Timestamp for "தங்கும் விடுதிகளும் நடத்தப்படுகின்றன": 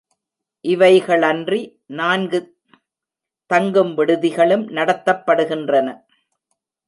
3.45-5.87